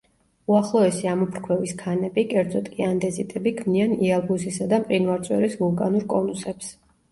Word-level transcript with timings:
უახლოესი 0.51 1.09
ამოფრქვევის 1.11 1.73
ქანები, 1.81 2.23
კერძოდ 2.31 2.71
კი 2.79 2.87
ანდეზიტები, 2.87 3.55
ქმნიან 3.61 3.95
იალბუზისა 4.09 4.69
და 4.75 4.83
მყინვარწვერის 4.87 5.61
ვულკანურ 5.63 6.11
კონუსებს. 6.19 6.77